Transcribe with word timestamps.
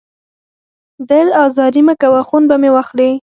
دل 1.09 1.27
ازاري 1.45 1.81
مه 1.87 1.93
کوه، 2.01 2.21
خون 2.27 2.43
به 2.49 2.55
مې 2.61 2.69
واخلې 2.75 3.11